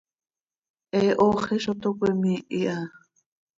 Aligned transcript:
He 0.93 1.03
hooxi 1.19 1.55
zo 1.63 1.73
toc 1.81 1.95
cöimiih 2.01 2.43
iha. 2.59 2.77